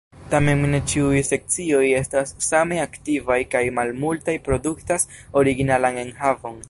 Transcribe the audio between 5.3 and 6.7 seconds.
originalan enhavon.